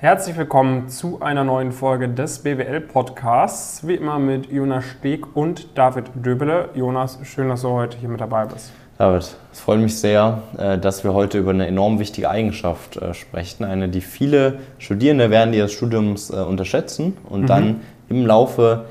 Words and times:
Herzlich 0.00 0.36
willkommen 0.36 0.88
zu 0.88 1.20
einer 1.22 1.42
neuen 1.42 1.72
Folge 1.72 2.08
des 2.08 2.38
BWL 2.44 2.82
Podcasts. 2.82 3.84
Wie 3.84 3.96
immer 3.96 4.20
mit 4.20 4.48
Jonas 4.48 4.84
Steg 4.84 5.34
und 5.34 5.76
David 5.76 6.04
Döbele. 6.14 6.68
Jonas, 6.76 7.18
schön, 7.24 7.48
dass 7.48 7.62
du 7.62 7.70
heute 7.70 7.98
hier 7.98 8.08
mit 8.08 8.20
dabei 8.20 8.46
bist. 8.46 8.70
David, 8.96 9.34
es 9.52 9.58
freut 9.58 9.80
mich 9.80 9.98
sehr, 9.98 10.40
äh, 10.56 10.78
dass 10.78 11.02
wir 11.02 11.14
heute 11.14 11.38
über 11.38 11.50
eine 11.50 11.66
enorm 11.66 11.98
wichtige 11.98 12.30
Eigenschaft 12.30 12.96
äh, 12.98 13.12
sprechen. 13.12 13.64
Eine, 13.64 13.88
die 13.88 14.00
viele 14.00 14.60
Studierende 14.78 15.30
während 15.30 15.52
ihres 15.52 15.72
Studiums 15.72 16.30
äh, 16.30 16.36
unterschätzen 16.36 17.16
und 17.28 17.42
mhm. 17.42 17.46
dann 17.46 17.80
im 18.08 18.24
Laufe 18.24 18.84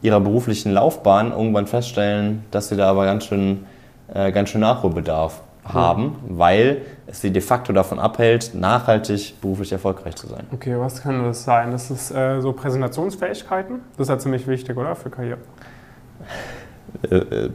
ihrer 0.00 0.20
beruflichen 0.20 0.70
Laufbahn 0.70 1.32
irgendwann 1.32 1.66
feststellen, 1.66 2.44
dass 2.52 2.68
sie 2.68 2.76
da 2.76 2.88
aber 2.88 3.04
ganz 3.04 3.24
schön, 3.24 3.66
ganz 4.12 4.50
schön 4.50 4.60
Nachholbedarf 4.60 5.40
haben, 5.64 6.16
weil 6.28 6.82
es 7.06 7.20
sie 7.20 7.30
de 7.30 7.42
facto 7.42 7.72
davon 7.72 7.98
abhält, 7.98 8.52
nachhaltig 8.54 9.40
beruflich 9.40 9.72
erfolgreich 9.72 10.16
zu 10.16 10.26
sein. 10.26 10.46
Okay, 10.52 10.74
was 10.78 11.02
kann 11.02 11.22
das 11.22 11.44
sein? 11.44 11.70
Das 11.70 11.90
ist 11.90 12.10
äh, 12.10 12.40
so 12.40 12.52
Präsentationsfähigkeiten? 12.52 13.80
Das 13.96 14.06
ist 14.06 14.10
ja 14.10 14.18
ziemlich 14.18 14.46
wichtig, 14.46 14.76
oder? 14.76 14.96
Für 14.96 15.10
Karriere. 15.10 15.38
Äh, 17.10 17.16
äh, 17.16 17.50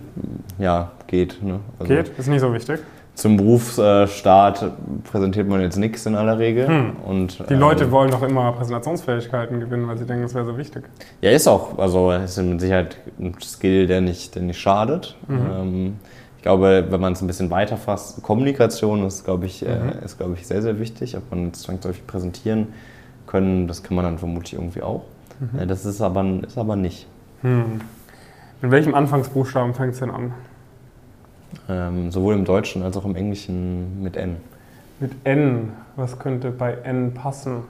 ja, 0.57 0.91
geht. 1.07 1.41
Ne? 1.43 1.59
Also 1.79 1.93
geht? 1.93 2.09
Ist 2.17 2.27
nicht 2.27 2.41
so 2.41 2.53
wichtig? 2.53 2.79
Zum 3.13 3.35
Berufsstart 3.35 4.71
präsentiert 5.09 5.47
man 5.47 5.59
jetzt 5.61 5.77
nichts 5.77 6.05
in 6.05 6.13
aller 6.13 6.37
Regel. 6.37 6.67
Hm. 6.67 6.95
Und, 7.03 7.49
Die 7.49 7.55
Leute 7.55 7.85
ähm, 7.85 7.91
wollen 7.91 8.11
doch 8.11 8.21
immer 8.21 8.51
Präsentationsfähigkeiten 8.51 9.59
gewinnen, 9.59 9.87
weil 9.87 9.97
sie 9.97 10.05
denken, 10.05 10.21
das 10.21 10.35
wäre 10.35 10.45
so 10.45 10.55
wichtig. 10.55 10.83
Ja, 11.21 11.31
ist 11.31 11.47
auch. 11.47 11.79
Also 11.79 12.11
es 12.11 12.37
ist 12.37 12.45
mit 12.45 12.61
Sicherheit 12.61 12.97
ein 13.19 13.33
Skill, 13.41 13.87
der 13.87 14.01
nicht, 14.01 14.35
der 14.35 14.43
nicht 14.43 14.59
schadet. 14.59 15.17
Mhm. 15.27 15.39
Ähm, 15.51 15.99
ich 16.37 16.43
glaube, 16.43 16.85
wenn 16.89 17.01
man 17.01 17.13
es 17.13 17.21
ein 17.21 17.27
bisschen 17.27 17.49
weiter 17.49 17.77
fasst, 17.77 18.21
Kommunikation 18.23 19.05
ist, 19.05 19.25
glaube 19.25 19.47
ich, 19.47 19.65
äh, 19.65 19.75
mhm. 19.75 19.89
äh, 19.89 20.05
ist, 20.05 20.17
glaube 20.17 20.35
ich, 20.35 20.47
sehr, 20.47 20.61
sehr 20.61 20.79
wichtig. 20.79 21.17
Ob 21.17 21.29
man 21.31 21.53
zwangsläufig 21.53 22.05
präsentieren 22.07 22.67
können, 23.25 23.67
das 23.67 23.83
kann 23.83 23.95
man 23.95 24.05
dann 24.05 24.19
vermutlich 24.19 24.53
irgendwie 24.53 24.81
auch. 24.81 25.03
Mhm. 25.39 25.59
Äh, 25.59 25.67
das 25.67 25.85
ist 25.85 26.01
aber, 26.01 26.23
ist 26.45 26.57
aber 26.57 26.75
nicht. 26.75 27.07
Hm. 27.41 27.81
Mit 28.61 28.71
welchem 28.71 28.95
Anfangsbuchstaben 28.95 29.73
fängt 29.73 29.93
es 29.93 29.99
denn 29.99 30.09
an? 30.09 30.33
Ähm, 31.69 32.11
sowohl 32.11 32.33
im 32.33 32.45
Deutschen 32.45 32.81
als 32.81 32.97
auch 32.97 33.05
im 33.05 33.15
Englischen 33.15 34.01
mit 34.01 34.17
N. 34.17 34.37
Mit 34.99 35.11
N. 35.23 35.73
Was 35.95 36.17
könnte 36.17 36.49
bei 36.49 36.73
N 36.83 37.13
passen? 37.13 37.63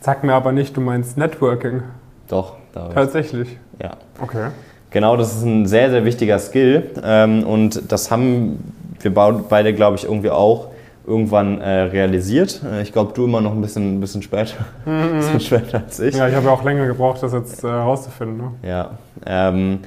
Sag 0.00 0.24
mir 0.24 0.34
aber 0.34 0.50
nicht, 0.50 0.76
du 0.76 0.80
meinst 0.80 1.16
Networking. 1.16 1.82
Doch, 2.26 2.56
Tatsächlich? 2.72 3.58
Ja. 3.80 3.96
Okay. 4.20 4.48
Genau, 4.92 5.16
das 5.16 5.36
ist 5.36 5.42
ein 5.42 5.66
sehr, 5.66 5.90
sehr 5.90 6.04
wichtiger 6.04 6.38
Skill. 6.38 6.90
Ähm, 7.02 7.44
und 7.44 7.90
das 7.90 8.10
haben 8.10 8.74
wir 9.00 9.12
beide, 9.12 9.74
glaube 9.74 9.96
ich, 9.96 10.04
irgendwie 10.04 10.30
auch 10.30 10.68
irgendwann 11.06 11.60
äh, 11.60 11.82
realisiert. 11.82 12.62
Äh, 12.64 12.82
ich 12.82 12.92
glaube, 12.92 13.12
du 13.14 13.24
immer 13.24 13.40
noch 13.40 13.52
ein 13.52 13.60
bisschen, 13.60 13.96
ein 13.96 14.00
bisschen 14.00 14.22
später, 14.22 14.54
mhm. 14.84 15.16
bisschen 15.16 15.40
später 15.40 15.82
als 15.84 15.98
ich. 15.98 16.14
Ja, 16.14 16.28
ich 16.28 16.34
habe 16.34 16.46
ja 16.46 16.52
auch 16.52 16.64
länger 16.64 16.86
gebraucht, 16.86 17.22
das 17.22 17.32
jetzt 17.32 17.62
herauszufinden. 17.62 18.40
Äh, 18.62 18.66
ne? 18.66 18.68
Ja. 18.68 18.90
Ähm, 19.26 19.78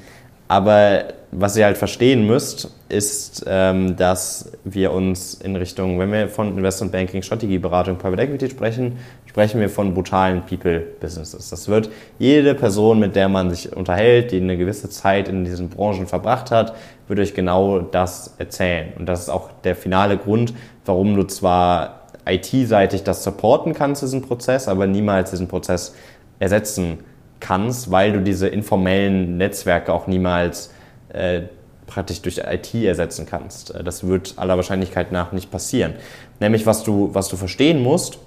aber 0.48 1.06
was 1.31 1.58
ihr 1.58 1.66
halt 1.66 1.78
verstehen 1.78 2.26
müsst, 2.28 2.74
ist, 2.89 3.45
ähm, 3.47 3.95
dass 3.95 4.52
wir 4.64 4.91
uns 4.91 5.36
in 5.36 5.55
Richtung, 5.55 6.00
wenn 6.00 6.11
wir 6.11 6.30
von 6.30 6.58
Investment 6.58 6.92
Banking, 6.92 7.22
Strategieberatung, 7.22 7.97
Private 7.97 8.22
Equity 8.22 8.50
sprechen, 8.50 8.97
sprechen 9.25 9.59
wir 9.59 9.69
von 9.69 9.94
brutalen 9.94 10.44
People-Businesses. 10.44 11.50
Das 11.50 11.67
wird 11.67 11.89
jede 12.19 12.53
Person, 12.55 13.00
mit 13.00 13.16
der 13.16 13.27
man 13.27 13.50
sich 13.50 13.75
unterhält, 13.75 14.31
die 14.31 14.38
eine 14.38 14.58
gewisse 14.58 14.89
Zeit 14.89 15.27
in 15.27 15.45
diesen 15.45 15.69
Branchen 15.69 16.08
verbracht 16.08 16.52
hat, 16.52 16.75
wird 17.08 17.19
euch 17.19 17.33
genau 17.33 17.80
das 17.80 18.36
erzählen. 18.38 18.94
Und 18.97 19.08
das 19.08 19.22
ist 19.22 19.30
auch 19.30 19.49
der 19.64 19.75
finale 19.75 20.17
Grund, 20.17 20.53
warum 20.86 21.16
du 21.16 21.23
zwar 21.23 22.08
IT-seitig 22.27 23.03
das 23.03 23.23
supporten 23.23 23.73
kannst, 23.73 24.02
diesen 24.02 24.22
Prozess, 24.22 24.67
aber 24.67 24.88
niemals 24.88 25.31
diesen 25.31 25.47
Prozess 25.47 25.95
ersetzen 26.39 26.97
kannst 26.97 27.16
kannst, 27.39 27.92
weil 27.92 28.11
du 28.11 28.22
diese 28.22 28.47
informellen 28.47 29.38
Netzwerke 29.38 29.94
auch 29.94 30.08
niemals 30.08 30.72
äh, 31.09 31.44
praktisch 31.88 32.22
durch 32.22 32.39
IT 32.39 32.73
ersetzen 32.73 33.26
kannst. 33.26 33.73
Äh, 33.73 33.83
das 33.83 34.08
wird 34.08 34.33
aller 34.37 34.55
Wahrscheinlichkeit 34.55 35.11
nach 35.11 35.32
nicht 35.32 35.52
passieren. 35.52 35.93
Nämlich, 36.39 36.65
was 36.65 36.83
du, 36.83 37.09
was 37.14 37.27
du 37.30 37.37
verstehen 37.37 37.82
musst, 37.82 38.20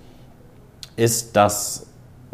ist, 0.96 1.36
dass 1.36 1.86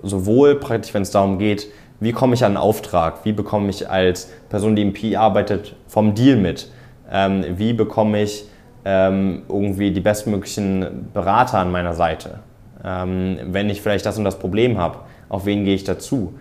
sowohl 0.03 0.57
praktisch, 0.57 0.95
wenn 0.95 1.03
es 1.03 1.11
darum 1.11 1.39
geht, 1.39 1.69
wie 2.01 2.13
komme 2.13 2.35
ich 2.35 2.45
an 2.45 2.53
einen 2.53 2.57
Auftrag, 2.57 3.25
wie 3.25 3.33
bekomme 3.33 3.71
ich 3.71 3.89
als 3.89 4.31
Person, 4.49 4.77
die 4.77 4.83
im 4.83 4.93
PI 4.93 5.17
arbeitet, 5.17 5.75
vom 5.87 6.15
Deal 6.15 6.37
mit, 6.37 6.71
ähm, 7.11 7.45
wie 7.57 7.73
bekomme 7.73 8.23
ich 8.23 8.45
ähm, 8.85 9.43
irgendwie 9.49 9.91
die 9.91 10.01
bestmöglichen 10.01 11.11
Berater 11.15 11.59
an 11.59 11.71
meiner 11.71 11.95
Seite, 11.95 12.41
ähm, 12.85 13.39
wenn 13.47 13.71
ich 13.71 13.81
vielleicht 13.81 14.05
das 14.05 14.19
und 14.19 14.25
das 14.25 14.39
Problem 14.39 14.79
habe, 14.79 14.99
auf 15.29 15.47
wen 15.47 15.65
gehe 15.65 15.75
ich 15.75 15.85
dazu, 15.85 16.35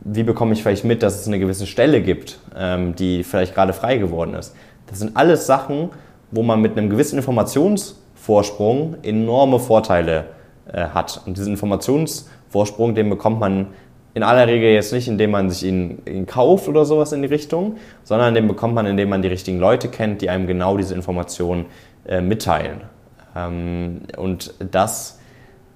wie 0.00 0.22
bekomme 0.22 0.52
ich 0.52 0.62
vielleicht 0.62 0.84
mit, 0.84 1.02
dass 1.02 1.20
es 1.20 1.26
eine 1.26 1.38
gewisse 1.38 1.66
Stelle 1.66 2.02
gibt, 2.02 2.38
ähm, 2.56 2.94
die 2.94 3.24
vielleicht 3.24 3.54
gerade 3.54 3.72
frei 3.72 3.96
geworden 3.98 4.34
ist. 4.34 4.54
Das 4.86 4.98
sind 4.98 5.16
alles 5.16 5.46
Sachen, 5.46 5.90
wo 6.30 6.42
man 6.42 6.60
mit 6.60 6.76
einem 6.76 6.90
gewissen 6.90 7.16
Informationsvorsprung 7.16 8.96
enorme 9.02 9.58
Vorteile 9.58 10.26
äh, 10.72 10.88
hat. 10.88 11.22
Und 11.26 11.36
diesen 11.36 11.52
Informationsvorsprung, 11.52 12.94
den 12.94 13.10
bekommt 13.10 13.40
man 13.40 13.68
in 14.14 14.22
aller 14.22 14.46
Regel 14.46 14.70
jetzt 14.70 14.92
nicht, 14.92 15.08
indem 15.08 15.30
man 15.30 15.50
sich 15.50 15.68
ihn, 15.68 16.02
ihn, 16.06 16.26
kauft 16.26 16.68
oder 16.68 16.84
sowas 16.84 17.12
in 17.12 17.22
die 17.22 17.28
Richtung, 17.28 17.76
sondern 18.04 18.34
den 18.34 18.48
bekommt 18.48 18.74
man, 18.74 18.86
indem 18.86 19.10
man 19.10 19.22
die 19.22 19.28
richtigen 19.28 19.58
Leute 19.58 19.88
kennt, 19.88 20.22
die 20.22 20.30
einem 20.30 20.46
genau 20.46 20.76
diese 20.76 20.94
Informationen 20.94 21.66
äh, 22.06 22.20
mitteilen. 22.20 22.80
Ähm, 23.36 24.00
und 24.16 24.54
das 24.70 25.18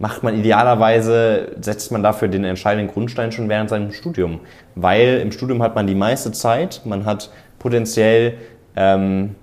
macht 0.02 0.24
man 0.24 0.36
idealerweise, 0.36 1.52
setzt 1.60 1.92
man 1.92 2.02
dafür 2.02 2.26
den 2.26 2.42
entscheidenden 2.42 2.92
Grundstein 2.92 3.30
schon 3.30 3.48
während 3.48 3.70
seinem 3.70 3.92
Studium. 3.92 4.40
Weil 4.74 5.20
im 5.22 5.30
Studium 5.30 5.62
hat 5.62 5.76
man 5.76 5.86
die 5.86 5.94
meiste 5.94 6.32
Zeit, 6.32 6.80
man 6.84 7.06
hat 7.06 7.30
potenziell 7.60 8.34
ähm, 8.74 9.36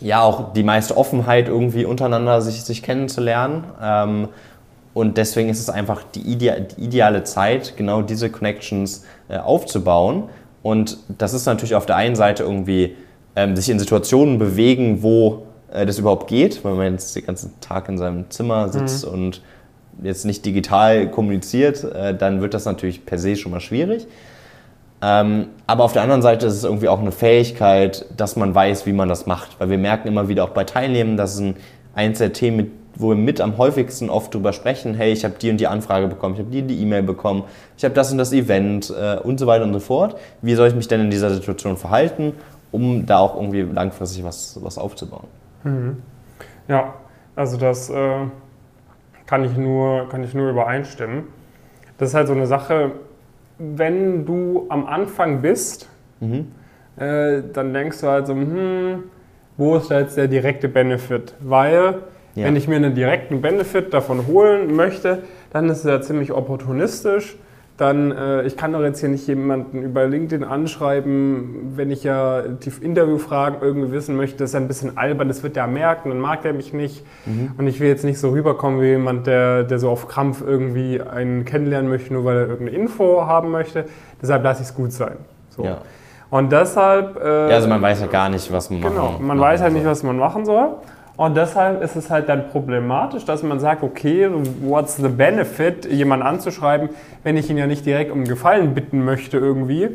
ja 0.00 0.22
auch 0.22 0.54
die 0.54 0.62
meiste 0.62 0.96
Offenheit 0.96 1.48
irgendwie 1.48 1.84
untereinander 1.84 2.40
sich, 2.40 2.62
sich 2.64 2.82
kennenzulernen. 2.82 3.64
Ähm, 3.82 4.28
und 4.94 5.18
deswegen 5.18 5.50
ist 5.50 5.60
es 5.60 5.68
einfach 5.68 6.04
die, 6.04 6.22
idea 6.22 6.58
die 6.58 6.82
ideale 6.82 7.24
Zeit, 7.24 7.76
genau 7.76 8.00
diese 8.00 8.30
Connections 8.30 9.04
äh, 9.28 9.36
aufzubauen. 9.36 10.30
Und 10.62 10.96
das 11.18 11.34
ist 11.34 11.44
natürlich 11.44 11.74
auf 11.74 11.84
der 11.84 11.96
einen 11.96 12.16
Seite 12.16 12.44
irgendwie 12.44 12.96
ähm, 13.36 13.54
sich 13.54 13.68
in 13.68 13.78
Situationen 13.78 14.38
bewegen, 14.38 15.02
wo 15.02 15.42
äh, 15.70 15.84
das 15.84 15.98
überhaupt 15.98 16.28
geht, 16.28 16.64
weil 16.64 16.76
man 16.76 16.92
jetzt 16.92 17.14
den 17.14 17.26
ganzen 17.26 17.60
Tag 17.60 17.90
in 17.90 17.98
seinem 17.98 18.30
Zimmer 18.30 18.70
sitzt 18.70 19.04
mhm. 19.04 19.12
und 19.12 19.42
jetzt 20.02 20.24
nicht 20.24 20.44
digital 20.44 21.10
kommuniziert, 21.10 21.84
äh, 21.84 22.14
dann 22.14 22.40
wird 22.40 22.54
das 22.54 22.64
natürlich 22.64 23.06
per 23.06 23.18
se 23.18 23.36
schon 23.36 23.52
mal 23.52 23.60
schwierig. 23.60 24.06
Ähm, 25.02 25.48
aber 25.66 25.84
auf 25.84 25.92
der 25.92 26.02
anderen 26.02 26.22
Seite 26.22 26.46
ist 26.46 26.54
es 26.54 26.64
irgendwie 26.64 26.88
auch 26.88 27.00
eine 27.00 27.12
Fähigkeit, 27.12 28.06
dass 28.16 28.36
man 28.36 28.54
weiß, 28.54 28.86
wie 28.86 28.92
man 28.92 29.08
das 29.08 29.26
macht. 29.26 29.60
Weil 29.60 29.70
wir 29.70 29.78
merken 29.78 30.08
immer 30.08 30.28
wieder 30.28 30.44
auch 30.44 30.50
bei 30.50 30.64
Teilnehmern, 30.64 31.16
dass 31.16 31.34
es 31.34 31.40
ein, 31.40 31.56
eins 31.94 32.18
der 32.18 32.32
Themen, 32.32 32.70
wo 32.94 33.10
wir 33.10 33.16
mit 33.16 33.42
am 33.42 33.58
häufigsten 33.58 34.08
oft 34.08 34.34
drüber 34.34 34.54
sprechen, 34.54 34.94
hey, 34.94 35.12
ich 35.12 35.24
habe 35.24 35.34
die 35.40 35.50
und 35.50 35.58
die 35.58 35.66
Anfrage 35.66 36.08
bekommen, 36.08 36.34
ich 36.34 36.40
habe 36.40 36.50
die 36.50 36.62
und 36.62 36.68
die 36.68 36.80
E-Mail 36.80 37.02
bekommen, 37.02 37.44
ich 37.76 37.84
habe 37.84 37.94
das 37.94 38.10
und 38.10 38.16
das 38.16 38.32
Event 38.32 38.90
äh, 38.90 39.18
und 39.18 39.38
so 39.38 39.46
weiter 39.46 39.64
und 39.64 39.74
so 39.74 39.80
fort. 39.80 40.16
Wie 40.40 40.54
soll 40.54 40.68
ich 40.68 40.74
mich 40.74 40.88
denn 40.88 41.02
in 41.02 41.10
dieser 41.10 41.30
Situation 41.30 41.76
verhalten, 41.76 42.32
um 42.72 43.04
da 43.04 43.18
auch 43.18 43.36
irgendwie 43.36 43.62
langfristig 43.62 44.24
was, 44.24 44.58
was 44.62 44.78
aufzubauen? 44.78 45.26
Mhm. 45.62 45.96
Ja, 46.68 46.94
also 47.34 47.58
das... 47.58 47.90
Äh 47.90 48.26
kann 49.26 49.44
ich 49.44 49.56
nur, 49.56 50.08
kann 50.08 50.24
ich 50.24 50.34
nur 50.34 50.50
übereinstimmen. 50.50 51.24
Das 51.98 52.10
ist 52.10 52.14
halt 52.14 52.28
so 52.28 52.34
eine 52.34 52.46
Sache, 52.46 52.92
wenn 53.58 54.26
du 54.26 54.66
am 54.68 54.86
Anfang 54.86 55.40
bist, 55.40 55.88
mhm. 56.20 56.52
äh, 56.96 57.42
dann 57.52 57.72
denkst 57.72 58.00
du 58.00 58.06
halt 58.06 58.26
so, 58.26 58.34
hm, 58.34 59.04
wo 59.56 59.76
ist 59.76 59.90
da 59.90 60.00
jetzt 60.00 60.16
der 60.16 60.28
direkte 60.28 60.68
Benefit? 60.68 61.34
Weil, 61.40 62.02
ja. 62.34 62.44
wenn 62.44 62.56
ich 62.56 62.68
mir 62.68 62.76
einen 62.76 62.94
direkten 62.94 63.40
Benefit 63.40 63.94
davon 63.94 64.26
holen 64.26 64.74
möchte, 64.76 65.22
dann 65.52 65.68
ist 65.68 65.78
es 65.78 65.84
ja 65.84 66.00
ziemlich 66.00 66.32
opportunistisch 66.32 67.36
dann, 67.76 68.10
äh, 68.10 68.42
ich 68.44 68.56
kann 68.56 68.72
doch 68.72 68.80
jetzt 68.80 69.00
hier 69.00 69.10
nicht 69.10 69.26
jemanden 69.26 69.82
über 69.82 70.06
LinkedIn 70.06 70.44
anschreiben, 70.44 71.72
wenn 71.76 71.90
ich 71.90 72.04
ja 72.04 72.42
die 72.42 72.72
Interviewfragen 72.80 73.60
irgendwie 73.60 73.92
wissen 73.92 74.16
möchte, 74.16 74.38
das 74.38 74.50
ist 74.50 74.54
ja 74.54 74.60
ein 74.60 74.68
bisschen 74.68 74.96
albern, 74.96 75.28
das 75.28 75.42
wird 75.42 75.56
der 75.56 75.66
merken, 75.66 76.08
dann 76.08 76.18
mag 76.18 76.42
der 76.42 76.54
mich 76.54 76.72
nicht. 76.72 77.04
Mhm. 77.26 77.52
Und 77.58 77.66
ich 77.66 77.78
will 77.78 77.88
jetzt 77.88 78.04
nicht 78.04 78.18
so 78.18 78.30
rüberkommen 78.30 78.80
wie 78.80 78.86
jemand, 78.86 79.26
der, 79.26 79.64
der 79.64 79.78
so 79.78 79.90
auf 79.90 80.08
Krampf 80.08 80.42
irgendwie 80.46 81.02
einen 81.02 81.44
kennenlernen 81.44 81.90
möchte, 81.90 82.14
nur 82.14 82.24
weil 82.24 82.36
er 82.36 82.48
irgendeine 82.48 82.78
Info 82.78 83.26
haben 83.26 83.50
möchte. 83.50 83.84
Deshalb 84.22 84.42
lasse 84.42 84.62
ich 84.62 84.68
es 84.68 84.74
gut 84.74 84.92
sein. 84.92 85.16
So. 85.50 85.64
Ja. 85.64 85.82
Und 86.30 86.50
deshalb. 86.50 87.22
Äh, 87.22 87.50
ja, 87.50 87.56
also 87.56 87.68
man 87.68 87.82
weiß 87.82 88.00
ja 88.00 88.06
gar 88.06 88.28
nicht, 88.30 88.50
was 88.50 88.70
man 88.70 88.80
genau, 88.80 89.12
machen, 89.12 89.26
man 89.26 89.38
weiß 89.38 89.60
halt 89.60 89.74
nicht, 89.74 89.86
was 89.86 90.02
man 90.02 90.16
machen 90.16 90.44
soll. 90.44 90.70
Und 91.16 91.34
deshalb 91.34 91.82
ist 91.82 91.96
es 91.96 92.10
halt 92.10 92.28
dann 92.28 92.48
problematisch, 92.48 93.24
dass 93.24 93.42
man 93.42 93.58
sagt, 93.58 93.82
okay, 93.82 94.28
what's 94.62 94.96
the 94.96 95.08
benefit, 95.08 95.90
jemanden 95.90 96.26
anzuschreiben, 96.26 96.90
wenn 97.22 97.36
ich 97.38 97.48
ihn 97.48 97.56
ja 97.56 97.66
nicht 97.66 97.86
direkt 97.86 98.10
um 98.10 98.24
Gefallen 98.24 98.74
bitten 98.74 99.04
möchte 99.04 99.38
irgendwie. 99.38 99.88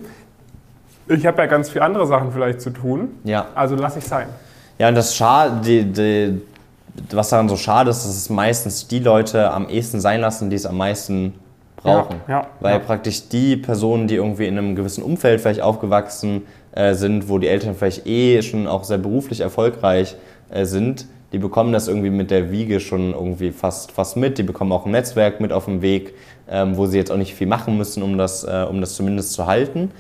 Ich 1.08 1.26
habe 1.26 1.38
ja 1.40 1.46
ganz 1.46 1.70
viele 1.70 1.86
andere 1.86 2.08
Sachen 2.08 2.32
vielleicht 2.32 2.62
zu 2.62 2.72
tun. 2.72 3.10
Ja. 3.24 3.48
Also 3.54 3.76
lasse 3.76 4.00
ich 4.00 4.06
sein. 4.06 4.28
Ja, 4.80 4.88
und 4.88 4.96
das 4.96 5.16
Schade, 5.16 6.42
was 7.12 7.30
daran 7.30 7.50
so 7.50 7.58
schade 7.58 7.92
ist, 7.92 8.04
dass 8.04 8.16
es 8.16 8.30
meistens 8.30 8.88
die 8.88 9.00
Leute 9.00 9.52
am 9.52 9.70
ehesten 9.70 10.00
sein 10.00 10.22
lassen, 10.22 10.50
die 10.50 10.56
es 10.56 10.66
am 10.66 10.78
meisten 10.78 11.36
brauchen. 11.78 12.22
Ja, 12.28 12.42
ja, 12.42 12.48
Weil 12.62 12.74
ja. 12.74 12.80
praktisch 12.80 13.30
die 13.30 13.58
Personen, 13.58 14.08
die 14.08 14.16
irgendwie 14.16 14.48
in 14.48 14.58
einem 14.58 14.76
gewissen 14.76 15.04
Umfeld 15.04 15.42
vielleicht 15.42 15.62
aufgewachsen 15.62 16.44
äh, 16.72 16.96
sind, 16.96 17.30
wo 17.30 17.38
die 17.38 17.48
Eltern 17.48 17.76
vielleicht 17.76 18.08
eh 18.08 18.42
schon 18.42 18.66
auch 18.66 18.84
sehr 18.84 18.98
beruflich 18.98 19.42
erfolgreich 19.42 20.16
sind, 20.64 21.06
die 21.32 21.38
bekommen 21.38 21.72
das 21.72 21.88
irgendwie 21.88 22.10
mit 22.10 22.30
der 22.30 22.52
Wiege 22.52 22.80
schon 22.80 23.14
irgendwie 23.14 23.52
fast, 23.52 23.92
fast 23.92 24.18
mit. 24.18 24.38
Die 24.38 24.44
bekommen 24.44 24.72
auch 24.72 24.86
ein 24.86 24.92
Netzwerk 24.92 25.40
mit 25.40 25.54
auf 25.54 25.66
dem 25.66 25.82
Weg, 25.82 26.14
ähm, 26.50 26.76
wo 26.76 26.88
sie 26.88 26.98
jetzt 26.98 27.12
auch 27.12 27.18
nicht 27.18 27.34
viel 27.34 27.48
machen 27.48 27.78
müssen, 27.78 28.04
um 28.04 28.18
das, 28.18 28.44
äh, 28.44 28.66
um 28.70 28.82
das 28.82 28.96
zumindest 28.96 29.34
zu 29.34 29.48
halten. 29.48 29.92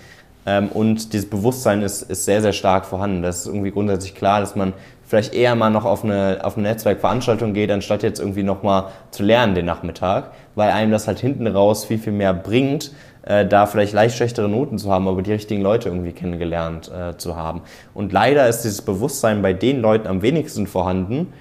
Ähm, 0.46 0.68
und 0.70 1.14
dieses 1.14 1.30
Bewusstsein 1.30 1.84
ist, 1.84 2.02
ist 2.04 2.26
sehr, 2.26 2.42
sehr 2.42 2.54
stark 2.54 2.86
vorhanden. 2.86 3.22
Das 3.22 3.42
ist 3.42 3.48
irgendwie 3.48 3.72
grundsätzlich 3.72 4.16
klar, 4.16 4.42
dass 4.42 4.56
man 4.56 4.74
vielleicht 5.06 5.34
eher 5.34 5.56
mal 5.56 5.70
noch 5.70 5.86
auf 5.86 6.04
eine, 6.04 6.40
auf 6.44 6.58
eine 6.58 6.70
Netzwerkveranstaltung 6.70 7.54
geht, 7.54 7.70
anstatt 7.72 8.02
jetzt 8.04 8.20
irgendwie 8.20 8.44
nochmal 8.44 8.86
zu 9.12 9.24
lernen 9.24 9.56
den 9.56 9.66
Nachmittag, 9.66 10.32
weil 10.56 10.72
einem 10.72 10.92
das 10.92 11.08
halt 11.08 11.20
hinten 11.20 11.48
raus 11.48 11.86
viel, 11.86 12.00
viel 12.00 12.14
mehr 12.14 12.34
bringt, 12.34 12.92
äh, 13.24 13.46
da 13.46 13.66
vielleicht 13.66 13.94
leicht 13.94 14.18
schlechtere 14.18 14.50
Noten 14.50 14.78
zu 14.78 14.92
haben, 14.92 15.08
aber 15.08 15.22
die 15.22 15.32
richtigen 15.32 15.62
Leute 15.62 15.90
irgendwie 15.90 16.12
kennengelernt 16.12 16.92
äh, 16.92 17.18
zu 17.18 17.36
haben. 17.36 17.62
Und 17.94 18.12
leider 18.12 18.48
ist 18.48 18.62
dieses 18.62 18.82
Bewusstsein 18.82 19.42
bei 19.42 19.54
den 19.54 19.82
Leuten 19.82 20.08
am 20.08 20.22
wenigsten 20.22 20.68
vorhanden, 20.68 21.34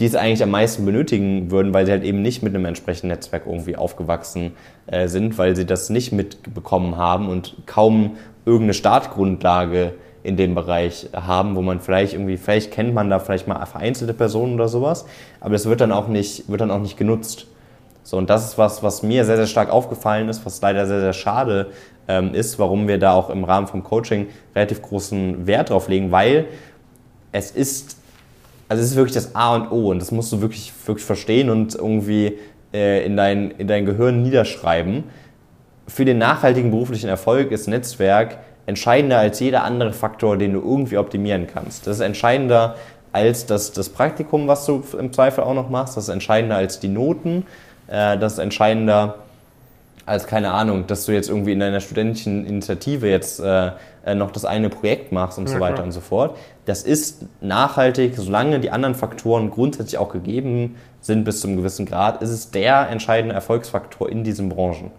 die 0.00 0.06
es 0.06 0.14
eigentlich 0.14 0.42
am 0.42 0.50
meisten 0.50 0.84
benötigen 0.86 1.50
würden, 1.50 1.74
weil 1.74 1.84
sie 1.84 1.92
halt 1.92 2.04
eben 2.04 2.22
nicht 2.22 2.42
mit 2.42 2.54
einem 2.54 2.64
entsprechenden 2.64 3.08
Netzwerk 3.08 3.42
irgendwie 3.46 3.76
aufgewachsen 3.76 4.52
äh, 4.86 5.08
sind, 5.08 5.36
weil 5.36 5.54
sie 5.54 5.66
das 5.66 5.90
nicht 5.90 6.10
mitbekommen 6.12 6.96
haben 6.96 7.28
und 7.28 7.54
kaum 7.66 8.16
irgendeine 8.46 8.74
Startgrundlage 8.74 9.92
in 10.22 10.36
dem 10.36 10.54
Bereich 10.54 11.08
haben, 11.14 11.54
wo 11.54 11.62
man 11.62 11.80
vielleicht 11.80 12.14
irgendwie, 12.14 12.38
vielleicht 12.38 12.72
kennt 12.72 12.94
man 12.94 13.08
da 13.10 13.18
vielleicht 13.18 13.46
mal 13.46 13.64
vereinzelte 13.66 14.14
Personen 14.14 14.54
oder 14.54 14.68
sowas, 14.68 15.06
aber 15.40 15.52
das 15.52 15.66
wird 15.66 15.80
dann 15.80 15.92
auch 15.92 16.08
nicht, 16.08 16.48
wird 16.48 16.60
dann 16.60 16.70
auch 16.70 16.80
nicht 16.80 16.96
genutzt. 16.96 17.46
So, 18.02 18.16
und 18.16 18.30
das 18.30 18.46
ist 18.46 18.58
was, 18.58 18.82
was 18.82 19.02
mir 19.02 19.24
sehr, 19.24 19.36
sehr 19.36 19.46
stark 19.46 19.70
aufgefallen 19.70 20.28
ist, 20.28 20.44
was 20.44 20.60
leider 20.60 20.86
sehr, 20.86 21.00
sehr 21.00 21.12
schade 21.12 21.70
ähm, 22.08 22.34
ist, 22.34 22.58
warum 22.58 22.88
wir 22.88 22.98
da 22.98 23.12
auch 23.12 23.30
im 23.30 23.44
Rahmen 23.44 23.66
vom 23.66 23.84
Coaching 23.84 24.28
relativ 24.54 24.82
großen 24.82 25.46
Wert 25.46 25.70
drauf 25.70 25.88
legen, 25.88 26.10
weil 26.10 26.46
es 27.32 27.50
ist, 27.50 27.98
also 28.68 28.82
es 28.82 28.90
ist 28.90 28.96
wirklich 28.96 29.14
das 29.14 29.34
A 29.34 29.54
und 29.54 29.70
O 29.70 29.90
und 29.90 30.00
das 30.00 30.10
musst 30.10 30.32
du 30.32 30.40
wirklich, 30.40 30.72
wirklich 30.86 31.04
verstehen 31.04 31.50
und 31.50 31.74
irgendwie 31.74 32.38
äh, 32.72 33.04
in, 33.04 33.16
dein, 33.16 33.50
in 33.52 33.68
dein 33.68 33.86
Gehirn 33.86 34.22
niederschreiben. 34.22 35.04
Für 35.86 36.04
den 36.04 36.18
nachhaltigen 36.18 36.70
beruflichen 36.70 37.08
Erfolg 37.08 37.50
ist 37.52 37.66
Netzwerk 37.68 38.38
entscheidender 38.66 39.18
als 39.18 39.40
jeder 39.40 39.64
andere 39.64 39.92
Faktor, 39.92 40.36
den 40.36 40.52
du 40.52 40.60
irgendwie 40.60 40.96
optimieren 40.98 41.46
kannst. 41.52 41.86
Das 41.86 41.96
ist 41.96 42.02
entscheidender 42.02 42.76
als 43.12 43.46
das, 43.46 43.72
das 43.72 43.88
Praktikum, 43.88 44.46
was 44.46 44.64
du 44.66 44.82
im 44.98 45.12
Zweifel 45.12 45.42
auch 45.42 45.54
noch 45.54 45.68
machst. 45.68 45.96
Das 45.96 46.04
ist 46.04 46.10
entscheidender 46.10 46.56
als 46.56 46.78
die 46.78 46.88
Noten. 46.88 47.46
Äh, 47.90 48.16
das 48.18 48.34
ist 48.34 48.38
entscheidender 48.38 49.16
als, 50.06 50.26
keine 50.26 50.52
Ahnung, 50.52 50.86
dass 50.86 51.06
du 51.06 51.12
jetzt 51.12 51.28
irgendwie 51.28 51.52
in 51.52 51.60
deiner 51.60 51.80
studentischen 51.80 52.46
Initiative 52.46 53.08
jetzt 53.08 53.38
äh, 53.38 53.72
äh, 54.04 54.14
noch 54.14 54.30
das 54.30 54.44
eine 54.44 54.70
Projekt 54.70 55.12
machst 55.12 55.38
und 55.38 55.48
Ja, 55.48 55.54
so 55.54 55.60
weiter 55.60 55.74
klar. 55.74 55.86
und 55.86 55.92
so 55.92 56.00
fort. 56.00 56.36
Das 56.64 56.82
ist 56.82 57.26
nachhaltig, 57.40 58.14
solange 58.16 58.60
die 58.60 58.70
anderen 58.70 58.94
Faktoren 58.94 59.50
grundsätzlich 59.50 59.98
auch 59.98 60.08
gegeben 60.10 60.76
sind 61.00 61.24
bis 61.24 61.40
zu 61.40 61.48
einem 61.48 61.56
gewissen 61.58 61.86
Grad, 61.86 62.22
ist 62.22 62.30
es 62.30 62.50
der 62.50 62.88
entscheidende 62.88 63.34
Erfolgsfaktor 63.34 64.08
in 64.08 64.24
diesen 64.24 64.48
Branchen. 64.48 64.90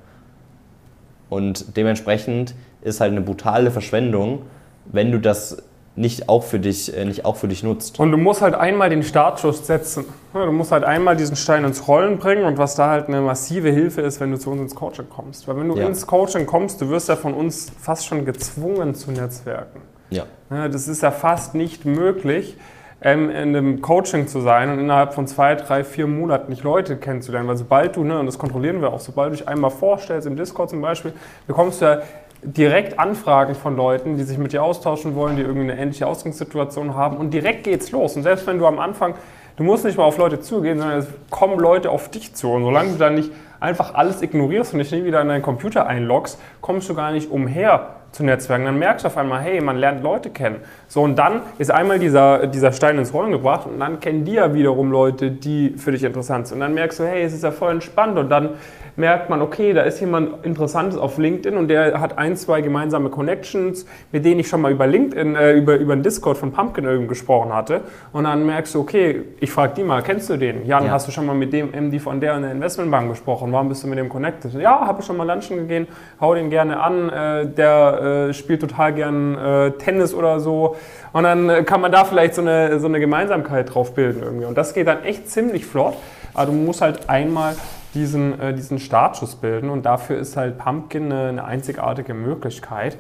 Und 1.29 1.77
dementsprechend 1.77 2.53
ist 2.81 2.99
halt 2.99 3.11
eine 3.11 3.21
brutale 3.21 3.71
Verschwendung, 3.71 4.43
wenn 4.85 5.11
du 5.11 5.19
das 5.19 5.57
nicht 5.95 6.29
auch 6.29 6.43
für 6.43 6.59
dich, 6.59 6.95
äh, 6.95 7.03
nicht 7.05 7.25
auch 7.25 7.35
für 7.35 7.47
dich 7.47 7.63
nutzt. 7.63 7.99
Und 7.99 8.11
du 8.11 8.17
musst 8.17 8.41
halt 8.41 8.55
einmal 8.55 8.89
den 8.89 9.03
Startschuss 9.03 9.67
setzen. 9.67 10.05
Du 10.33 10.51
musst 10.51 10.71
halt 10.71 10.85
einmal 10.85 11.17
diesen 11.17 11.35
Stein 11.35 11.65
ins 11.65 11.87
Rollen 11.87 12.17
bringen 12.17 12.45
und 12.45 12.57
was 12.57 12.75
da 12.75 12.89
halt 12.89 13.07
eine 13.09 13.19
massive 13.21 13.69
Hilfe 13.69 14.01
ist, 14.01 14.21
wenn 14.21 14.31
du 14.31 14.39
zu 14.39 14.51
uns 14.51 14.61
ins 14.61 14.75
Coaching 14.75 15.09
kommst. 15.09 15.47
Weil 15.47 15.57
wenn 15.57 15.67
du 15.67 15.75
Ja. 15.77 15.87
ins 15.87 16.07
Coaching 16.07 16.45
kommst, 16.45 16.79
du 16.79 16.89
wirst 16.89 17.09
ja 17.09 17.17
von 17.17 17.33
uns 17.33 17.71
fast 17.77 18.05
schon 18.05 18.23
gezwungen 18.23 18.95
zu 18.95 19.11
Netzwerken. 19.11 19.81
Ja. 20.09 20.23
Ja, 20.49 20.67
das 20.69 20.87
ist 20.87 21.01
ja 21.03 21.11
fast 21.11 21.55
nicht 21.55 21.85
möglich, 21.85 22.57
ähm, 23.01 23.29
in 23.29 23.55
einem 23.55 23.81
Coaching 23.81 24.27
zu 24.27 24.39
sein 24.41 24.69
und 24.69 24.79
innerhalb 24.79 25.13
von 25.13 25.27
zwei, 25.27 25.55
drei, 25.55 25.83
vier 25.83 26.07
Monaten 26.07 26.51
nicht 26.51 26.63
Leute 26.63 26.95
kennenzulernen. 26.97 27.47
Weil 27.49 27.57
sobald 27.57 27.95
du, 27.97 28.03
ne, 28.03 28.17
und 28.19 28.27
das 28.27 28.37
kontrollieren 28.37 28.79
wir 28.81 28.93
auch, 28.93 28.99
sobald 29.01 29.33
du 29.33 29.37
dich 29.37 29.47
einmal 29.47 29.71
vorstellst, 29.71 30.25
im 30.27 30.37
Discord 30.37 30.69
zum 30.69 30.81
Beispiel, 30.81 31.11
bekommst 31.47 31.81
du 31.81 31.85
ja 31.85 32.01
direkt 32.43 32.99
Anfragen 32.99 33.55
von 33.55 33.75
Leuten, 33.75 34.17
die 34.17 34.23
sich 34.23 34.37
mit 34.37 34.53
dir 34.53 34.63
austauschen 34.63 35.15
wollen, 35.15 35.35
die 35.35 35.43
irgendwie 35.43 35.71
eine 35.71 35.79
ähnliche 35.79 36.07
Ausgangssituation 36.07 36.95
haben 36.95 37.17
und 37.17 37.31
direkt 37.31 37.63
geht's 37.63 37.91
los. 37.91 38.15
Und 38.15 38.23
selbst 38.23 38.47
wenn 38.47 38.57
du 38.57 38.65
am 38.65 38.79
Anfang, 38.79 39.13
du 39.57 39.63
musst 39.63 39.85
nicht 39.85 39.97
mal 39.97 40.03
auf 40.03 40.17
Leute 40.17 40.41
zugehen, 40.41 40.79
sondern 40.79 40.99
es 40.99 41.07
kommen 41.29 41.59
Leute 41.59 41.91
auf 41.91 42.09
dich 42.09 42.33
zu. 42.33 42.51
Und 42.51 42.63
solange 42.63 42.93
du 42.93 42.97
dann 42.97 43.15
nicht 43.15 43.31
einfach 43.59 43.93
alles 43.93 44.21
ignorierst 44.21 44.73
und 44.73 44.79
dich 44.79 44.91
nie 44.91 45.03
wieder 45.03 45.21
in 45.21 45.27
deinen 45.27 45.43
Computer 45.43 45.85
einloggst, 45.85 46.39
kommst 46.61 46.89
du 46.89 46.95
gar 46.95 47.11
nicht 47.11 47.29
umher 47.29 48.00
zu 48.11 48.23
Netzwerken. 48.23 48.65
Dann 48.65 48.77
merkst 48.79 49.05
du 49.05 49.07
auf 49.07 49.17
einmal, 49.17 49.41
hey, 49.41 49.61
man 49.61 49.77
lernt 49.77 50.03
Leute 50.03 50.29
kennen. 50.29 50.57
So, 50.87 51.01
und 51.01 51.17
dann 51.17 51.41
ist 51.57 51.71
einmal 51.71 51.99
dieser, 51.99 52.47
dieser 52.47 52.71
Stein 52.71 52.97
ins 52.97 53.13
Rollen 53.13 53.31
gebracht 53.31 53.67
und 53.67 53.79
dann 53.79 53.99
kennen 53.99 54.25
die 54.25 54.33
ja 54.33 54.53
wiederum 54.53 54.91
Leute, 54.91 55.31
die 55.31 55.75
für 55.77 55.91
dich 55.91 56.03
interessant 56.03 56.47
sind. 56.47 56.55
Und 56.57 56.61
dann 56.61 56.73
merkst 56.73 56.99
du, 56.99 57.03
hey, 57.05 57.23
es 57.23 57.33
ist 57.33 57.43
ja 57.43 57.51
voll 57.51 57.71
entspannt 57.71 58.17
und 58.17 58.29
dann 58.29 58.49
merkt 58.97 59.29
man, 59.29 59.41
okay, 59.41 59.71
da 59.71 59.83
ist 59.83 60.01
jemand 60.01 60.45
Interessantes 60.45 60.97
auf 60.97 61.17
LinkedIn 61.17 61.57
und 61.57 61.69
der 61.69 62.01
hat 62.01 62.17
ein, 62.17 62.35
zwei 62.35 62.59
gemeinsame 62.59 63.09
Connections, 63.09 63.85
mit 64.11 64.25
denen 64.25 64.41
ich 64.41 64.49
schon 64.49 64.59
mal 64.59 64.71
über 64.71 64.85
LinkedIn, 64.85 65.35
äh, 65.35 65.53
über, 65.53 65.75
über 65.77 65.95
den 65.95 66.03
Discord 66.03 66.37
von 66.37 66.51
Pumpkin 66.51 66.83
irgendwie 66.83 67.07
gesprochen 67.07 67.53
hatte. 67.53 67.81
Und 68.11 68.25
dann 68.25 68.45
merkst 68.45 68.75
du, 68.75 68.81
okay, 68.81 69.21
ich 69.39 69.49
frage 69.49 69.73
die 69.77 69.83
mal, 69.83 70.01
kennst 70.01 70.29
du 70.29 70.35
den? 70.35 70.65
Jan, 70.65 70.85
Ja. 70.85 70.91
hast 70.91 71.07
du 71.07 71.11
schon 71.13 71.25
mal 71.25 71.35
mit 71.35 71.53
dem 71.53 71.71
MD 71.71 71.99
von 72.01 72.19
der 72.19 72.35
in 72.35 72.41
der 72.41 72.51
Investmentbank 72.51 73.09
gesprochen? 73.09 73.53
Warum 73.53 73.69
bist 73.69 73.81
du 73.83 73.87
mit 73.87 73.97
dem 73.97 74.09
connected? 74.09 74.53
Ja, 74.55 74.85
habe 74.85 74.99
ich 74.99 75.05
schon 75.05 75.15
mal 75.15 75.25
lunchen 75.25 75.55
gegeben, 75.57 75.87
hau 76.19 76.35
den 76.35 76.49
gerne 76.49 76.79
an, 76.81 77.09
äh, 77.09 77.47
der 77.47 78.00
äh, 78.01 78.33
spielt 78.33 78.61
total 78.61 78.93
gern 78.93 79.37
äh, 79.37 79.71
Tennis 79.71 80.13
oder 80.13 80.39
so. 80.39 80.75
Und 81.13 81.23
dann 81.23 81.49
äh, 81.49 81.63
kann 81.63 81.81
man 81.81 81.91
da 81.91 82.05
vielleicht 82.05 82.35
so 82.35 82.41
eine, 82.41 82.79
so 82.79 82.87
eine 82.87 82.99
Gemeinsamkeit 82.99 83.73
drauf 83.73 83.93
bilden 83.93 84.21
irgendwie. 84.23 84.45
Und 84.45 84.57
das 84.57 84.73
geht 84.73 84.87
dann 84.87 85.03
echt 85.03 85.29
ziemlich 85.29 85.65
flott. 85.65 85.95
Aber 86.33 86.47
du 86.47 86.53
musst 86.53 86.81
halt 86.81 87.09
einmal 87.09 87.55
diesen, 87.93 88.39
äh, 88.39 88.53
diesen 88.53 88.79
Startschuss 88.79 89.35
bilden 89.35 89.69
und 89.69 89.85
dafür 89.85 90.17
ist 90.17 90.37
halt 90.37 90.57
Pumpkin 90.57 91.11
eine, 91.11 91.29
eine 91.29 91.43
einzigartige 91.43 92.13
Möglichkeit. 92.13 92.97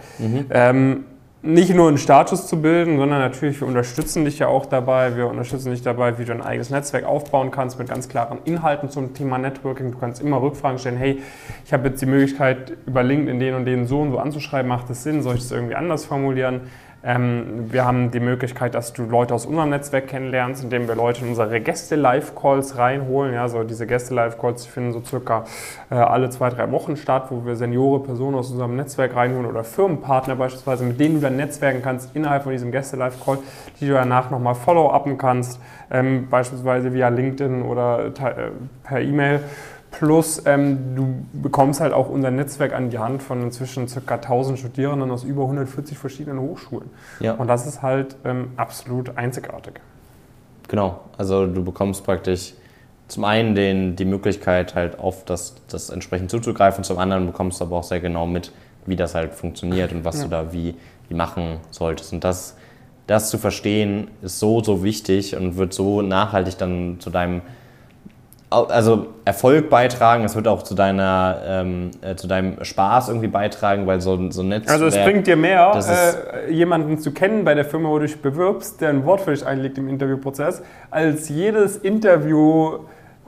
Ähm, 0.51 1.05
nicht 1.43 1.73
nur 1.73 1.87
einen 1.87 1.97
Startschuss 1.97 2.45
zu 2.45 2.61
bilden, 2.61 2.97
sondern 2.97 3.19
natürlich, 3.19 3.59
wir 3.59 3.67
unterstützen 3.67 4.25
dich 4.25 4.37
ja 4.37 4.47
auch 4.47 4.67
dabei. 4.67 5.15
Wir 5.15 5.27
unterstützen 5.27 5.71
dich 5.71 5.81
dabei, 5.81 6.19
wie 6.19 6.25
du 6.25 6.33
ein 6.33 6.41
eigenes 6.41 6.69
Netzwerk 6.69 7.03
aufbauen 7.03 7.49
kannst 7.49 7.79
mit 7.79 7.89
ganz 7.89 8.07
klaren 8.07 8.37
Inhalten 8.45 8.89
zum 8.89 9.15
Thema 9.15 9.39
Networking. 9.39 9.91
Du 9.91 9.97
kannst 9.97 10.21
immer 10.21 10.39
Rückfragen 10.39 10.77
stellen, 10.77 10.97
hey, 10.97 11.21
ich 11.65 11.73
habe 11.73 11.89
jetzt 11.89 12.01
die 12.01 12.05
Möglichkeit, 12.05 12.77
über 12.85 13.01
LinkedIn 13.01 13.39
den 13.39 13.55
und 13.55 13.65
den 13.65 13.87
so 13.87 14.01
und 14.01 14.11
so 14.11 14.19
anzuschreiben, 14.19 14.69
macht 14.69 14.89
das 14.89 15.01
Sinn? 15.01 15.23
Soll 15.23 15.35
ich 15.35 15.41
das 15.41 15.51
irgendwie 15.51 15.75
anders 15.75 16.05
formulieren? 16.05 16.61
Ähm, 17.03 17.71
wir 17.71 17.83
haben 17.83 18.11
die 18.11 18.19
Möglichkeit, 18.19 18.75
dass 18.75 18.93
du 18.93 19.03
Leute 19.03 19.33
aus 19.33 19.47
unserem 19.47 19.71
Netzwerk 19.71 20.07
kennenlernst, 20.07 20.63
indem 20.63 20.87
wir 20.87 20.95
Leute 20.95 21.23
in 21.23 21.29
unsere 21.29 21.59
Gäste-Live-Calls 21.59 22.77
reinholen. 22.77 23.33
Ja, 23.33 23.49
so 23.49 23.63
diese 23.63 23.87
Gäste-Live-Calls 23.87 24.67
finden 24.67 24.93
so 24.93 25.01
circa 25.03 25.45
äh, 25.89 25.95
alle 25.95 26.29
zwei, 26.29 26.49
drei 26.49 26.71
Wochen 26.71 26.97
statt, 26.97 27.27
wo 27.29 27.43
wir 27.43 27.55
Seniore 27.55 28.01
Personen 28.03 28.35
aus 28.35 28.51
unserem 28.51 28.75
Netzwerk 28.75 29.15
reinholen 29.15 29.47
oder 29.47 29.63
Firmenpartner 29.63 30.35
beispielsweise, 30.35 30.83
mit 30.83 30.99
denen 30.99 31.15
du 31.15 31.21
dann 31.21 31.37
netzwerken 31.37 31.81
kannst 31.81 32.15
innerhalb 32.15 32.43
von 32.43 32.51
diesem 32.51 32.71
Gäste-Live-Call, 32.71 33.39
die 33.79 33.87
du 33.87 33.93
danach 33.93 34.29
nochmal 34.29 34.53
follow-upen 34.53 35.17
kannst, 35.17 35.59
ähm, 35.89 36.27
beispielsweise 36.29 36.93
via 36.93 37.09
LinkedIn 37.09 37.63
oder 37.63 38.05
äh, 38.05 38.11
per 38.83 39.01
E-Mail. 39.01 39.39
Plus, 39.91 40.41
ähm, 40.45 40.95
du 40.95 41.25
bekommst 41.33 41.81
halt 41.81 41.93
auch 41.93 42.09
unser 42.09 42.31
Netzwerk 42.31 42.73
an 42.73 42.89
die 42.89 42.97
Hand 42.97 43.21
von 43.21 43.41
inzwischen 43.41 43.87
ca. 43.87 44.15
1000 44.15 44.57
Studierenden 44.57 45.11
aus 45.11 45.23
über 45.23 45.43
140 45.43 45.97
verschiedenen 45.97 46.39
Hochschulen. 46.39 46.89
Ja. 47.19 47.33
Und 47.33 47.47
das 47.47 47.67
ist 47.67 47.81
halt 47.81 48.15
ähm, 48.23 48.51
absolut 48.55 49.17
einzigartig. 49.17 49.81
Genau, 50.69 51.01
also 51.17 51.45
du 51.45 51.63
bekommst 51.63 52.05
praktisch 52.05 52.53
zum 53.09 53.25
einen 53.25 53.55
den, 53.55 53.97
die 53.97 54.05
Möglichkeit, 54.05 54.73
halt 54.73 54.97
auf 54.97 55.25
das, 55.25 55.55
das 55.67 55.89
entsprechend 55.89 56.31
zuzugreifen, 56.31 56.85
zum 56.85 56.97
anderen 56.97 57.25
bekommst 57.27 57.59
du 57.59 57.65
aber 57.65 57.75
auch 57.75 57.83
sehr 57.83 57.99
genau 57.99 58.25
mit, 58.25 58.53
wie 58.85 58.95
das 58.95 59.13
halt 59.13 59.33
funktioniert 59.33 59.91
und 59.91 60.05
was 60.05 60.19
Ja. 60.19 60.23
du 60.23 60.29
da 60.29 60.53
wie, 60.53 60.75
wie 61.09 61.13
machen 61.15 61.57
solltest. 61.71 62.13
Und 62.13 62.23
das, 62.23 62.55
das 63.07 63.29
zu 63.29 63.37
verstehen, 63.37 64.07
ist 64.21 64.39
so, 64.39 64.63
so 64.63 64.81
wichtig 64.81 65.35
und 65.35 65.57
wird 65.57 65.73
so 65.73 66.01
nachhaltig 66.01 66.57
dann 66.57 66.95
zu 67.01 67.09
deinem 67.09 67.41
also 68.51 69.07
Erfolg 69.25 69.69
beitragen, 69.69 70.23
es 70.25 70.35
wird 70.35 70.47
auch 70.47 70.61
zu 70.63 70.75
deiner 70.75 71.37
ähm, 71.45 71.91
äh, 72.01 72.15
zu 72.15 72.27
deinem 72.27 72.63
Spaß 72.63 73.07
irgendwie 73.09 73.27
beitragen, 73.29 73.87
weil 73.87 74.01
so, 74.01 74.13
ein- 74.13 74.31
so 74.31 74.41
ein 74.41 74.49
Netzwerk. 74.49 74.73
Also 74.81 74.85
es 74.85 74.95
bringt 75.03 75.25
dir 75.25 75.35
mehr, 75.37 75.71
äh, 76.47 76.51
jemanden 76.51 76.99
zu 76.99 77.11
kennen 77.11 77.43
bei 77.45 77.53
der 77.55 77.65
Firma, 77.65 77.89
wo 77.89 77.97
du 77.99 78.05
dich 78.05 78.21
bewirbst, 78.21 78.81
der 78.81 78.89
ein 78.89 79.05
Wort 79.05 79.21
für 79.21 79.31
dich 79.31 79.45
einlegt 79.45 79.77
im 79.77 79.87
Interviewprozess, 79.87 80.61
als 80.89 81.29
jedes 81.29 81.77
Interview 81.77 82.79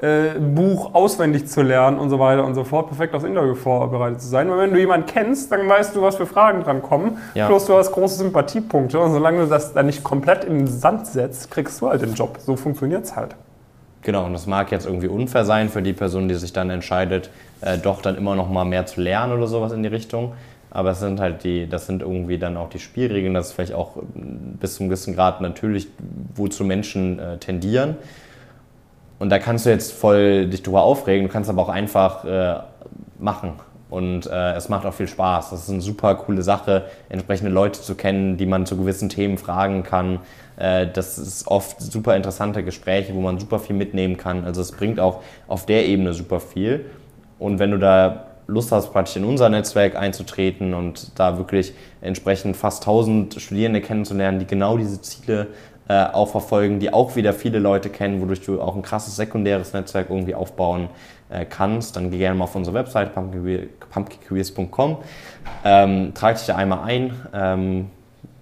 äh, 0.02 0.38
Buch 0.40 0.94
auswendig 0.96 1.48
zu 1.48 1.62
lernen 1.62 2.00
und 2.00 2.10
so 2.10 2.20
weiter 2.20 2.44
und 2.44 2.56
so 2.56 2.64
fort, 2.66 2.88
perfekt 2.88 3.14
aufs 3.16 3.24
Interview 3.24 3.56
vorbereitet 3.56 4.20
zu 4.22 4.28
sein. 4.28 4.50
Weil 4.50 4.58
wenn 4.58 4.74
du 4.74 4.80
jemanden 4.80 5.06
kennst, 5.06 5.52
dann 5.52 5.70
weißt 5.70 5.96
du, 5.96 6.02
was 6.02 6.16
für 6.18 6.26
Fragen 6.26 6.64
dran 6.64 6.82
kommen. 6.82 7.18
Ja. 7.36 7.48
Plus 7.48 7.66
du 7.66 7.76
hast 7.78 7.92
große 7.94 8.18
Sympathiepunkte 8.18 9.00
und 9.00 9.14
solange 9.14 9.42
du 9.44 9.48
das 9.48 9.72
dann 9.74 9.86
nicht 9.86 10.04
komplett 10.04 10.44
in 10.44 10.58
den 10.58 10.68
Sand 10.68 11.08
setzt, 11.08 11.50
kriegst 11.52 11.80
du 11.80 11.88
halt 11.90 12.02
den 12.02 12.14
Job. 12.16 12.38
So 12.40 12.56
funktioniert 12.58 13.06
es 13.06 13.16
halt. 13.16 13.36
Genau, 14.04 14.26
und 14.26 14.34
das 14.34 14.48
mag 14.48 14.72
jetzt 14.72 14.86
irgendwie 14.86 15.08
unfair 15.08 15.46
sein 15.46 15.70
für 15.70 15.82
die 15.82 15.94
Person, 15.94 16.28
die 16.28 16.36
sich 16.36 16.52
dann 16.52 16.70
entscheidet, 16.70 17.30
äh, 17.62 17.78
doch 17.78 18.02
dann 18.02 18.18
immer 18.18 18.36
noch 18.36 18.50
mal 18.50 18.66
mehr 18.66 18.86
zu 18.86 19.02
lernen 19.02 19.34
oder 19.34 19.48
sowas 19.48 19.72
in 19.72 19.82
die 19.82 19.90
Richtung. 19.90 20.34
Aber 20.70 20.92
es 20.92 21.00
sind 21.00 21.20
halt 21.20 21.44
die, 21.44 21.70
das 21.70 21.86
sind 21.86 22.02
irgendwie 22.02 22.38
dann 22.38 22.58
auch 22.58 22.68
die 22.68 22.80
Spielregeln, 22.80 23.34
das 23.34 23.48
ist 23.48 23.54
vielleicht 23.54 23.74
auch 23.74 23.92
bis 24.16 24.76
zu 24.76 24.82
einem 24.82 24.90
gewissen 24.90 25.16
Grad 25.16 25.40
natürlich, 25.40 25.88
wozu 26.36 26.66
Menschen 26.66 27.20
äh, 27.20 27.38
tendieren. 27.38 27.96
Und 29.20 29.30
da 29.30 29.40
kannst 29.40 29.66
du 29.66 29.70
jetzt 29.70 29.94
voll 29.94 30.48
dich 30.48 30.64
drüber 30.64 30.82
aufregen, 30.82 31.28
du 31.28 31.32
kannst 31.32 31.50
aber 31.50 31.62
auch 31.62 31.70
einfach 31.70 32.26
äh, 32.26 32.56
machen. 33.20 33.54
Und 33.94 34.26
äh, 34.26 34.54
es 34.54 34.70
macht 34.70 34.88
auch 34.88 34.94
viel 34.96 35.08
Spaß. 35.08 35.52
Das 35.52 35.66
ist 35.66 35.70
eine 35.70 35.80
super 35.80 36.16
coole 36.16 36.42
Sache, 36.42 36.86
entsprechende 37.10 37.52
Leute 37.52 37.80
zu 37.80 37.94
kennen, 37.94 38.38
die 38.38 38.48
man 38.48 38.66
zu 38.66 38.76
gewissen 38.76 39.08
Themen 39.08 39.38
fragen 39.38 39.84
kann. 39.84 40.18
Äh, 40.58 40.88
das 40.92 41.20
ist 41.20 41.48
oft 41.48 41.80
super 41.80 42.16
interessante 42.16 42.64
Gespräche, 42.64 43.14
wo 43.14 43.22
man 43.22 43.38
super 43.38 43.60
viel 43.60 43.76
mitnehmen 43.76 44.18
kann. 44.18 44.46
Also 44.46 44.62
es 44.62 44.72
bringt 44.72 45.00
auch 45.00 45.22
auf 45.48 45.68
der 45.68 45.86
Ebene 45.86 46.14
super 46.14 46.40
viel. 46.40 46.86
Und 47.38 47.60
wenn 47.60 47.70
du 47.70 47.78
da 47.78 48.30
Lust 48.48 48.72
hast, 48.72 48.92
praktisch 48.92 49.16
in 49.16 49.26
unser 49.26 49.50
Netzwerk 49.50 49.96
einzutreten 49.96 50.74
und 50.74 51.12
da 51.20 51.38
wirklich 51.38 51.76
entsprechend 52.02 52.58
fast 52.58 52.82
1000 52.82 53.36
Studierende 53.40 53.80
kennenzulernen, 53.80 54.40
die 54.40 54.48
genau 54.48 54.76
diese 54.76 55.04
Ziele 55.04 55.50
äh, 55.88 56.06
auch 56.06 56.30
verfolgen, 56.30 56.80
die 56.80 56.92
auch 56.94 57.16
wieder 57.16 57.34
viele 57.34 57.60
Leute 57.60 57.90
kennen, 57.90 58.22
wodurch 58.22 58.42
du 58.42 58.62
auch 58.62 58.76
ein 58.76 58.82
krasses 58.82 59.16
sekundäres 59.16 59.72
Netzwerk 59.74 60.10
irgendwie 60.10 60.34
aufbauen 60.36 60.90
äh, 61.30 61.46
kannst, 61.46 61.96
dann 61.96 62.12
geh 62.12 62.18
gerne 62.18 62.38
mal 62.38 62.44
auf 62.46 62.56
unsere 62.56 62.76
Website 62.76 63.14
pumpkincareers.com, 63.14 64.98
ähm, 65.66 66.14
trag 66.14 66.38
dich 66.38 66.46
da 66.46 66.56
einmal 66.56 66.84
ein, 66.84 67.14
ähm, 67.34 67.90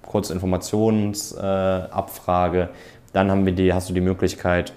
kurze 0.05 0.33
Informationsabfrage, 0.33 2.62
äh, 2.62 2.67
dann 3.13 3.31
haben 3.31 3.45
wir 3.45 3.53
die, 3.53 3.74
hast 3.74 3.89
du 3.89 3.93
die 3.93 4.01
Möglichkeit, 4.01 4.74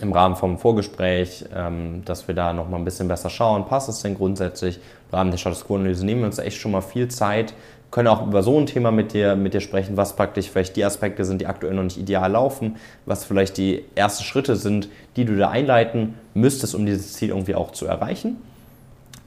im 0.00 0.12
Rahmen 0.12 0.36
vom 0.36 0.58
Vorgespräch, 0.58 1.44
ähm, 1.54 2.02
dass 2.04 2.28
wir 2.28 2.34
da 2.34 2.52
nochmal 2.52 2.80
ein 2.80 2.84
bisschen 2.84 3.08
besser 3.08 3.30
schauen, 3.30 3.66
passt 3.66 3.88
es 3.88 4.00
denn 4.00 4.16
grundsätzlich? 4.16 4.76
Im 4.76 5.18
Rahmen 5.18 5.30
der 5.30 5.38
Status 5.38 5.66
Quo-Analyse 5.66 6.06
nehmen 6.06 6.22
wir 6.22 6.26
uns 6.26 6.38
echt 6.38 6.58
schon 6.58 6.72
mal 6.72 6.80
viel 6.80 7.08
Zeit, 7.08 7.54
können 7.90 8.08
auch 8.08 8.26
über 8.26 8.42
so 8.42 8.58
ein 8.58 8.66
Thema 8.66 8.90
mit 8.90 9.12
dir, 9.12 9.34
mit 9.36 9.54
dir 9.54 9.60
sprechen, 9.60 9.96
was 9.96 10.14
praktisch 10.14 10.48
vielleicht 10.48 10.76
die 10.76 10.84
Aspekte 10.84 11.24
sind, 11.24 11.40
die 11.40 11.46
aktuell 11.46 11.74
noch 11.74 11.82
nicht 11.82 11.98
ideal 11.98 12.30
laufen, 12.30 12.76
was 13.06 13.24
vielleicht 13.24 13.56
die 13.56 13.84
ersten 13.94 14.24
Schritte 14.24 14.56
sind, 14.56 14.88
die 15.16 15.24
du 15.24 15.36
da 15.36 15.50
einleiten 15.50 16.14
müsstest, 16.34 16.74
um 16.74 16.86
dieses 16.86 17.14
Ziel 17.14 17.30
irgendwie 17.30 17.54
auch 17.54 17.72
zu 17.72 17.86
erreichen. 17.86 18.36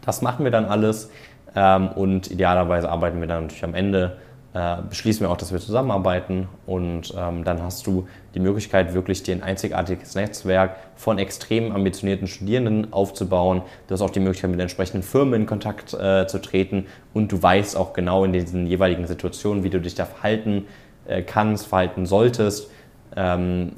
Das 0.06 0.22
machen 0.22 0.46
wir 0.46 0.52
dann 0.52 0.66
alles 0.66 1.10
ähm, 1.56 1.90
und 1.90 2.32
idealerweise 2.32 2.90
arbeiten 2.90 3.20
wir 3.20 3.28
dann 3.28 3.44
natürlich 3.44 3.64
am 3.64 3.76
Ende 3.76 4.18
äh, 4.54 4.78
beschließen 4.88 5.22
wir 5.26 5.32
auch, 5.32 5.38
dass 5.38 5.52
wir 5.52 5.60
zusammenarbeiten 5.60 6.48
und 6.68 7.12
ähm, 7.18 7.44
dann 7.44 7.64
hast 7.64 7.88
du 7.88 8.08
die 8.36 8.40
Möglichkeit, 8.40 8.94
wirklich 8.94 9.24
dir 9.24 9.36
ein 9.36 9.42
einzigartiges 9.42 10.14
Netzwerk 10.14 10.76
von 10.96 11.18
extrem 11.18 11.72
ambitionierten 11.72 12.28
Studierenden 12.28 12.94
aufzubauen. 12.94 13.64
Du 13.88 13.94
hast 13.94 14.02
auch 14.02 14.12
die 14.12 14.20
Möglichkeit, 14.20 14.52
mit 14.52 14.60
entsprechenden 14.60 15.02
Firmen 15.02 15.42
in 15.42 15.46
Kontakt 15.48 15.96
äh, 15.96 16.28
zu 16.28 16.40
treten 16.40 16.86
und 17.16 17.32
du 17.32 17.42
weißt 17.42 17.76
auch 17.76 17.94
genau 17.94 18.26
in 18.26 18.34
diesen 18.34 18.68
jeweiligen 18.68 19.08
Situationen, 19.08 19.64
wie 19.64 19.72
du 19.72 19.82
dich 19.82 19.96
da 19.96 20.06
verhalten 20.06 20.68
äh, 21.08 21.24
kannst, 21.24 21.66
verhalten 21.66 22.06
solltest. 22.06 22.70
Ähm, 23.16 23.72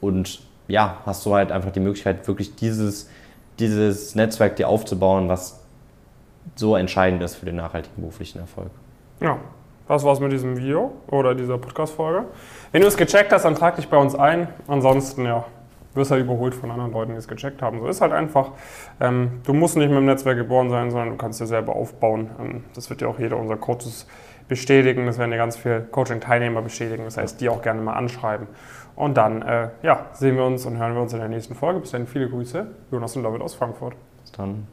und 0.00 0.40
ja, 0.68 0.98
hast 1.04 1.26
du 1.26 1.34
halt 1.34 1.50
einfach 1.50 1.72
die 1.72 1.80
Möglichkeit, 1.80 2.28
wirklich 2.28 2.54
dieses, 2.54 3.10
dieses 3.58 4.14
Netzwerk 4.14 4.54
dir 4.54 4.68
aufzubauen, 4.68 5.28
was 5.28 5.64
so 6.54 6.76
entscheidend 6.76 7.22
ist 7.24 7.34
für 7.34 7.46
den 7.46 7.56
nachhaltigen 7.56 7.96
beruflichen 7.96 8.38
Erfolg. 8.38 8.70
Ja, 9.20 9.38
das 9.88 10.04
war's 10.04 10.20
mit 10.20 10.32
diesem 10.32 10.56
Video 10.56 10.92
oder 11.08 11.34
dieser 11.34 11.58
Podcast-Folge. 11.58 12.24
Wenn 12.72 12.82
du 12.82 12.88
es 12.88 12.96
gecheckt 12.96 13.32
hast, 13.32 13.44
dann 13.44 13.54
trag 13.54 13.76
dich 13.76 13.88
bei 13.88 13.96
uns 13.96 14.14
ein. 14.14 14.48
Ansonsten, 14.66 15.24
ja, 15.24 15.44
wirst 15.94 16.10
halt 16.10 16.22
überholt 16.22 16.54
von 16.54 16.70
anderen 16.70 16.92
Leuten, 16.92 17.12
die 17.12 17.18
es 17.18 17.28
gecheckt 17.28 17.62
haben. 17.62 17.80
So 17.80 17.86
ist 17.86 18.00
halt 18.00 18.12
einfach. 18.12 18.52
Ähm, 19.00 19.40
du 19.44 19.52
musst 19.52 19.76
nicht 19.76 19.88
mit 19.88 19.96
dem 19.96 20.06
Netzwerk 20.06 20.36
geboren 20.36 20.70
sein, 20.70 20.90
sondern 20.90 21.10
du 21.10 21.16
kannst 21.16 21.40
dir 21.40 21.46
selber 21.46 21.74
aufbauen. 21.76 22.30
Ähm, 22.40 22.64
das 22.74 22.90
wird 22.90 23.00
ja 23.00 23.08
auch 23.08 23.18
jeder 23.18 23.36
unserer 23.36 23.58
Coaches 23.58 24.06
bestätigen. 24.48 25.06
Das 25.06 25.18
werden 25.18 25.32
ja 25.32 25.38
ganz 25.38 25.56
viele 25.56 25.82
Coaching-Teilnehmer 25.82 26.62
bestätigen. 26.62 27.04
Das 27.04 27.16
heißt, 27.16 27.40
die 27.40 27.48
auch 27.48 27.62
gerne 27.62 27.80
mal 27.80 27.94
anschreiben. 27.94 28.46
Und 28.96 29.16
dann, 29.16 29.42
äh, 29.42 29.68
ja, 29.82 30.06
sehen 30.12 30.36
wir 30.36 30.44
uns 30.44 30.66
und 30.66 30.78
hören 30.78 30.94
wir 30.94 31.02
uns 31.02 31.12
in 31.12 31.18
der 31.18 31.28
nächsten 31.28 31.54
Folge. 31.54 31.80
Bis 31.80 31.90
dann, 31.90 32.06
viele 32.06 32.28
Grüße. 32.28 32.66
Jonas 32.90 33.16
und 33.16 33.22
David 33.22 33.42
aus 33.42 33.54
Frankfurt. 33.54 33.94
Bis 34.22 34.32
dann. 34.32 34.62